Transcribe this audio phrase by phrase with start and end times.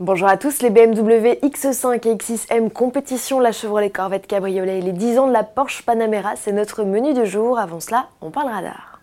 [0.00, 4.92] Bonjour à tous, les BMW X5 et X6M compétition, la Chevrolet Corvette Cabriolet et les
[4.92, 7.58] 10 ans de la Porsche Panamera, c'est notre menu de jour.
[7.58, 8.97] Avant cela, on parle radar.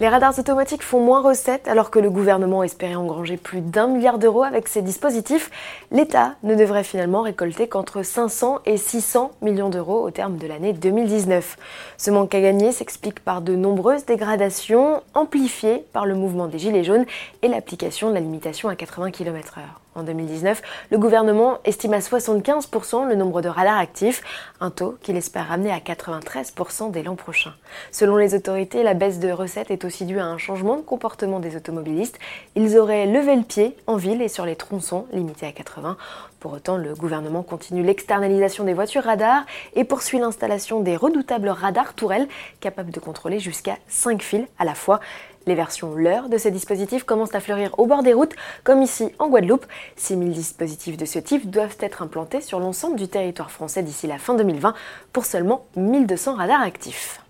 [0.00, 4.16] Les radars automatiques font moins recettes alors que le gouvernement espérait engranger plus d'un milliard
[4.16, 5.50] d'euros avec ces dispositifs.
[5.90, 10.72] L'État ne devrait finalement récolter qu'entre 500 et 600 millions d'euros au terme de l'année
[10.72, 11.58] 2019.
[11.98, 16.84] Ce manque à gagner s'explique par de nombreuses dégradations amplifiées par le mouvement des Gilets
[16.84, 17.04] jaunes
[17.42, 19.60] et l'application de la limitation à 80 km/h.
[19.96, 20.62] En 2019,
[20.92, 24.22] le gouvernement estime à 75% le nombre de radars actifs,
[24.60, 27.52] un taux qu'il espère ramener à 93% dès l'an prochain.
[27.90, 31.40] Selon les autorités, la baisse de recettes est aussi due à un changement de comportement
[31.40, 32.20] des automobilistes.
[32.54, 35.96] Ils auraient levé le pied en ville et sur les tronçons limités à 80.
[36.38, 41.94] Pour autant, le gouvernement continue l'externalisation des voitures radars et poursuit l'installation des redoutables radars
[41.94, 42.28] tourelles
[42.60, 45.00] capables de contrôler jusqu'à 5 fils à la fois.
[45.46, 49.10] Les versions leurres de ces dispositifs commencent à fleurir au bord des routes, comme ici
[49.18, 49.66] en Guadeloupe.
[49.96, 54.18] 6000 dispositifs de ce type doivent être implantés sur l'ensemble du territoire français d'ici la
[54.18, 54.74] fin 2020
[55.12, 57.20] pour seulement 1200 radars actifs.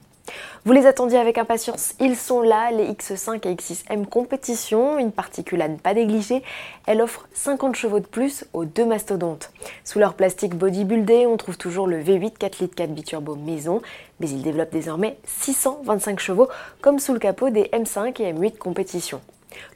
[0.64, 5.62] Vous les attendiez avec impatience, ils sont là, les X5 et X6M compétition, une particule
[5.62, 6.42] à ne pas négliger,
[6.86, 9.50] elle offre 50 chevaux de plus aux deux mastodontes.
[9.84, 13.80] Sous leur plastique bodybuildé, on trouve toujours le V8 4 litres 4 biturbo maison,
[14.20, 16.48] mais il développe désormais 625 chevaux
[16.80, 19.20] comme sous le capot des M5 et M8 compétition.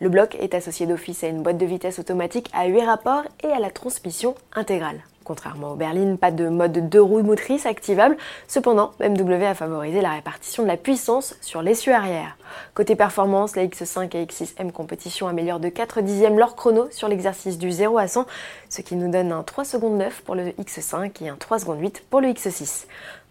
[0.01, 3.49] Le bloc est associé d'office à une boîte de vitesse automatique à 8 rapports et
[3.49, 5.03] à la transmission intégrale.
[5.25, 8.17] Contrairement au berlines, pas de mode deux roues motrices activable.
[8.47, 12.37] Cependant, BMW a favorisé la répartition de la puissance sur l'essieu arrière.
[12.75, 17.57] Côté performance, la X5 et X6M compétition améliorent de 4 dixièmes leur chrono sur l'exercice
[17.57, 18.27] du 0 à 100,
[18.69, 21.81] ce qui nous donne un 3 secondes 9 pour le X5 et un 3 secondes
[21.81, 22.85] 8 pour le X6.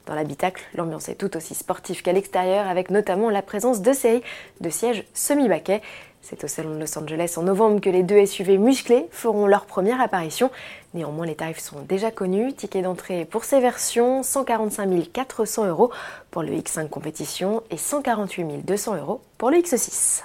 [0.05, 4.23] Dans l'habitacle, l'ambiance est tout aussi sportive qu'à l'extérieur, avec notamment la présence de séries
[4.59, 5.81] de sièges semi-baquets.
[6.25, 9.65] C'est au Salon de Los Angeles en novembre que les deux SUV musclés feront leur
[9.65, 10.51] première apparition.
[10.93, 12.53] Néanmoins, les tarifs sont déjà connus.
[12.53, 15.91] Ticket d'entrée pour ces versions 145 400 euros
[16.31, 20.23] pour le X5 compétition et 148 200 euros pour le X6.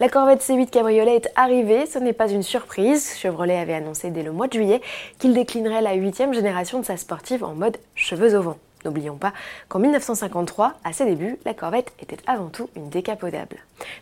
[0.00, 3.16] La Corvette C8 Cabriolet est arrivée, ce n'est pas une surprise.
[3.16, 4.80] Chevrolet avait annoncé dès le mois de juillet
[5.20, 8.58] qu'il déclinerait la huitième génération de sa sportive en mode cheveux au vent.
[8.84, 9.32] N'oublions pas
[9.68, 13.56] qu'en 1953, à ses débuts, la Corvette était avant tout une décapotable.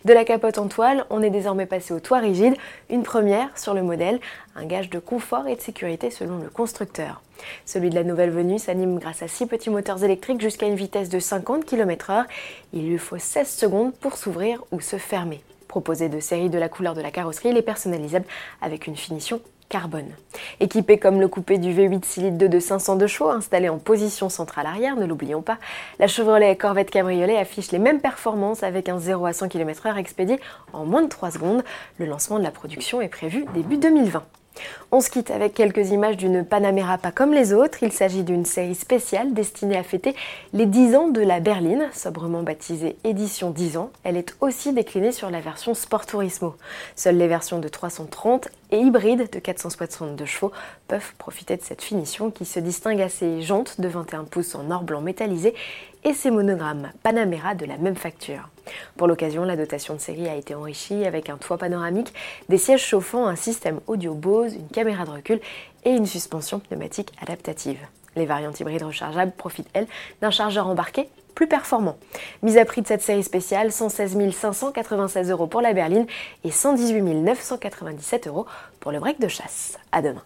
[0.04, 2.54] De la capote en toile, on est désormais passé au toit rigide,
[2.88, 4.20] une première sur le modèle,
[4.56, 7.22] un gage de confort et de sécurité selon le constructeur.
[7.64, 11.08] Celui de la nouvelle venue s'anime grâce à six petits moteurs électriques jusqu'à une vitesse
[11.08, 12.24] de 50 km/h.
[12.72, 15.42] Il lui faut 16 secondes pour s'ouvrir ou se fermer.
[15.68, 18.26] Proposé de série de la couleur de la carrosserie, il est personnalisable
[18.60, 19.40] avec une finition
[19.70, 20.10] carbone.
[20.60, 24.66] Équipé comme le coupé du V8 6 litres de 502 chevaux installé en position centrale
[24.66, 25.56] arrière, ne l'oublions pas,
[25.98, 30.38] la Chevrolet Corvette Cabriolet affiche les mêmes performances avec un 0 à 100 km/h expédié
[30.74, 31.64] en moins de 3 secondes.
[31.98, 34.22] Le lancement de la production est prévu début 2020.
[34.90, 37.82] On se quitte avec quelques images d'une Panamera pas comme les autres.
[37.82, 40.14] Il s'agit d'une série spéciale destinée à fêter
[40.52, 43.90] les 10 ans de la berline, sobrement baptisée Édition 10 ans.
[44.04, 46.56] Elle est aussi déclinée sur la version Sport Turismo.
[46.96, 50.52] Seules les versions de 330 et hybrides de 462 chevaux
[50.88, 54.70] peuvent profiter de cette finition qui se distingue à ses jantes de 21 pouces en
[54.70, 55.54] or blanc métallisé
[56.04, 58.48] et ses monogrammes Panamera de la même facture.
[58.96, 62.12] Pour l'occasion, la dotation de série a été enrichie avec un toit panoramique,
[62.48, 65.40] des sièges chauffants, un système audio Bose, une caméra de recul
[65.84, 67.78] et une suspension pneumatique adaptative.
[68.16, 69.86] Les variantes hybrides rechargeables profitent, elles,
[70.20, 71.96] d'un chargeur embarqué plus performant.
[72.42, 76.06] Mise à prix de cette série spéciale, 116 596 euros pour la berline
[76.44, 78.46] et 118 997 euros
[78.80, 79.78] pour le break de chasse.
[79.92, 80.22] À demain.